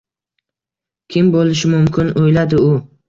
[1.15, 2.73] “Kim boʻlishi mumkin?– oʻyladi u.